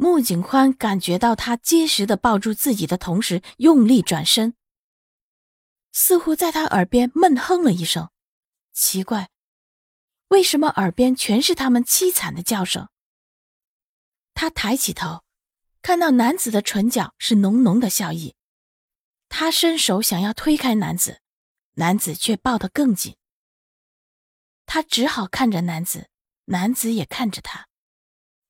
[0.00, 4.54] 穆景宽感觉到他结实的抱住自己的同时，用力转身，
[5.90, 8.08] 似乎在他耳边闷哼了一声。
[8.72, 9.28] 奇怪，
[10.28, 12.88] 为什么耳边全是他们凄惨的叫声？
[14.34, 15.24] 他抬起头，
[15.82, 18.36] 看到男子的唇角是浓浓的笑意。
[19.28, 21.22] 他伸手想要推开男子，
[21.74, 23.16] 男子却抱得更紧。
[24.64, 26.08] 他只好看着男子，
[26.44, 27.66] 男子也看着他，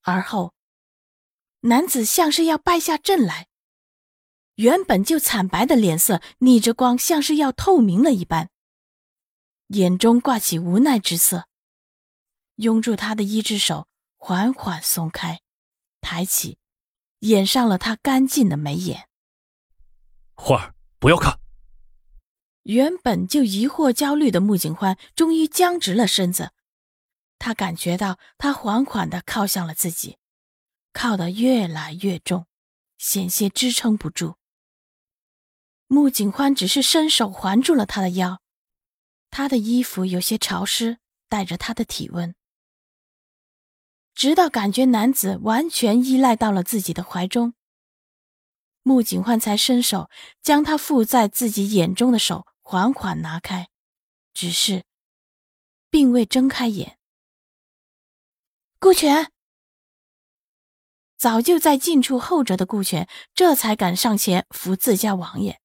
[0.03, 0.53] 而后。
[1.63, 3.49] 男子像是要败下阵来，
[4.55, 8.51] 原本就惨白的脸色逆着光，像是要透明了一般，
[9.69, 11.49] 眼中挂起无奈之色。
[12.57, 15.41] 拥住他的一只手缓缓松开，
[16.01, 16.59] 抬起，
[17.21, 19.09] 掩上了他干净的眉眼。
[20.35, 21.41] 花儿，不要看。
[22.65, 26.53] 原本就疑惑焦虑的穆景欢终于僵直了身子，
[27.39, 30.18] 他感觉到他缓缓的靠向了自己。
[30.99, 32.49] 靠得越来越重，
[32.97, 34.35] 险些支撑不住。
[35.87, 38.43] 穆景欢只是伸手环住了他的腰，
[39.31, 42.35] 他的衣服有些潮湿，带着他的体温。
[44.13, 47.55] 直到感觉男子完全依赖到了自己的怀中，
[48.83, 50.11] 穆景欢才伸手
[50.43, 53.69] 将他附在自己眼中的手缓缓拿开，
[54.35, 54.85] 只是
[55.91, 56.99] 并未睁开眼。
[58.81, 59.31] 顾全。
[61.19, 65.61] 早就在近处候着的顾全，这才敢上前扶自家王爷，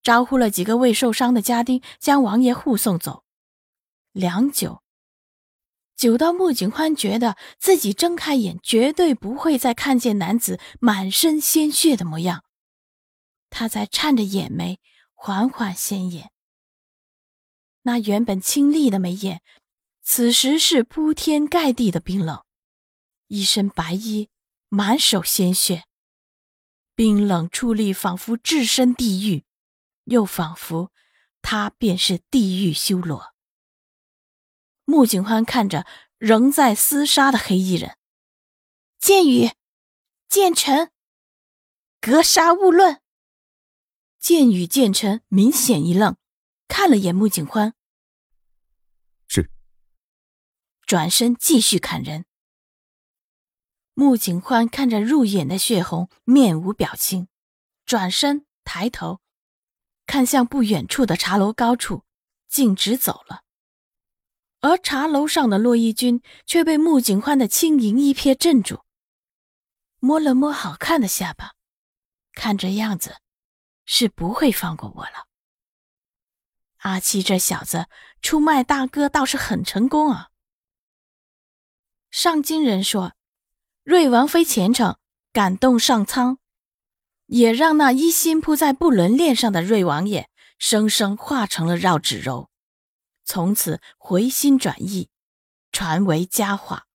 [0.00, 3.24] 招呼了几个未受伤的家丁，将王爷护送走。
[4.12, 4.80] 良久，
[5.96, 12.44] 久到穆景欢觉得自己睁开眼，绝对不会再看见男子满身鲜血的模样，
[13.50, 14.78] 他才颤着眼眉，
[15.14, 16.30] 缓缓掀眼。
[17.82, 19.42] 那原本清丽的眉眼，
[20.00, 22.44] 此时是铺天盖地的冰冷，
[23.26, 24.28] 一身白衣。
[24.74, 25.84] 满手鲜血，
[26.96, 29.44] 冰冷矗立，仿佛置身地狱，
[30.06, 30.90] 又仿佛
[31.40, 33.36] 他便是地狱修罗。
[34.84, 35.86] 穆景欢看着
[36.18, 37.96] 仍在厮杀的黑衣人，
[38.98, 39.52] 剑雨、
[40.28, 40.90] 剑尘，
[42.00, 43.00] 格杀勿论。
[44.18, 46.16] 剑雨、剑尘明显一愣，
[46.66, 47.74] 看了眼穆景欢，
[49.28, 49.52] 是，
[50.84, 52.26] 转身继续砍人。
[53.96, 57.28] 穆景欢看着入眼的血红，面无表情，
[57.86, 59.20] 转身抬头，
[60.04, 62.02] 看向不远处的茶楼高处，
[62.48, 63.44] 径直走了。
[64.62, 68.82] 而茶楼上的洛伊君却被穆景欢的轻盈一瞥镇住，
[70.00, 71.52] 摸了摸好看的下巴，
[72.32, 73.18] 看这样子，
[73.84, 75.28] 是不会放过我了。
[76.78, 77.86] 阿七这小子
[78.20, 80.30] 出卖大哥倒是很成功啊。
[82.10, 83.12] 上京人说。
[83.84, 84.96] 瑞王妃虔诚，
[85.30, 86.38] 感动上苍，
[87.26, 92.48] 也让那一心扑在不伦恋上的瑞王爷生生化成了绕指柔，
[93.26, 95.10] 从此回心转意，
[95.70, 96.86] 传为佳话。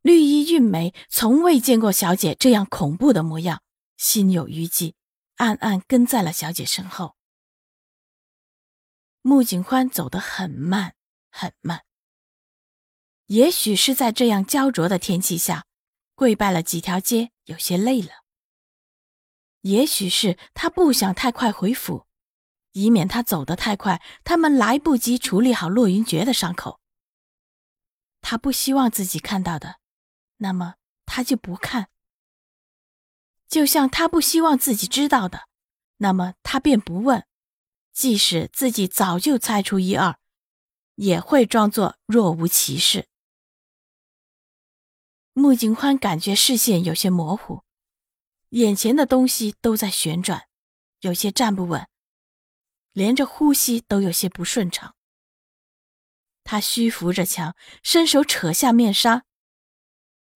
[0.00, 3.62] 绿衣韵梅从未见过小姐这样恐怖的模样，
[3.98, 4.94] 心有余悸，
[5.36, 7.16] 暗暗跟在了小姐身后。
[9.20, 10.94] 穆景欢走得很慢，
[11.30, 11.87] 很慢。
[13.28, 15.66] 也许是在这样焦灼的天气下，
[16.14, 18.24] 跪拜了几条街，有些累了。
[19.62, 22.06] 也许是他不想太快回府，
[22.72, 26.80] 以免他走得太快，他们来不及处理好洛云珏的伤口。
[28.22, 29.76] 他不希望自己看到的，
[30.38, 31.84] 那么他就不看；
[33.46, 35.48] 就像他不希望自己知道的，
[35.98, 37.26] 那么他便不问。
[37.92, 40.18] 即使自己早就猜出一二，
[40.94, 43.06] 也会装作若无其事。
[45.38, 47.62] 穆景欢感觉视线有些模糊，
[48.48, 50.48] 眼前的东西都在旋转，
[51.02, 51.86] 有些站不稳，
[52.92, 54.96] 连着呼吸都有些不顺畅。
[56.42, 57.54] 他虚扶着墙，
[57.84, 59.22] 伸手扯下面纱。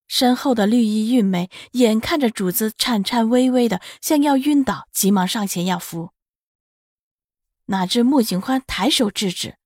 [0.06, 6.12] 身后的绿衣韵梅眼看着主子颤颤巍巍的，像要晕倒，急忙上前要扶。
[7.64, 9.58] 哪知穆景欢抬手制止。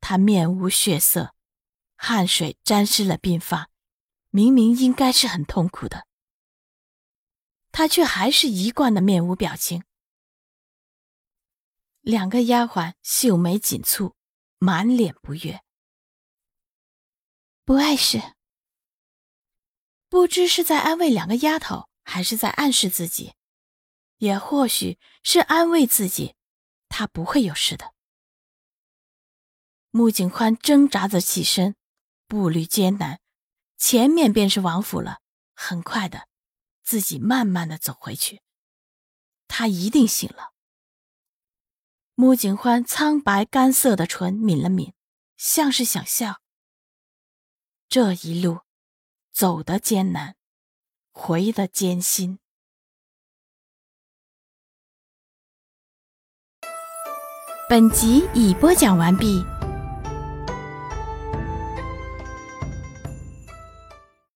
[0.00, 1.32] 他面无血色，
[1.96, 3.68] 汗水沾湿了鬓发。
[4.36, 6.06] 明明应该是很痛苦的，
[7.72, 9.82] 他却还是一贯的面无表情。
[12.02, 14.12] 两个丫鬟秀眉紧蹙，
[14.58, 15.62] 满脸不悦。
[17.64, 18.34] 不碍事，
[20.10, 23.32] 不知是在安慰两个丫头，还是在暗示自己，
[24.18, 26.34] 也或许是安慰自己，
[26.90, 27.94] 他不会有事的。
[29.92, 31.74] 穆景宽挣扎着起身，
[32.28, 33.18] 步履艰难，
[33.76, 35.20] 前面便是王府了。
[35.54, 36.28] 很快的，
[36.82, 38.42] 自己慢慢的走回去。
[39.48, 40.52] 他一定醒了。
[42.14, 44.92] 穆景欢苍白干涩的唇抿了抿，
[45.36, 46.42] 像是想笑。
[47.88, 48.60] 这一路
[49.32, 50.36] 走得艰难，
[51.12, 52.38] 回的艰辛。
[57.68, 59.55] 本集已播讲完毕。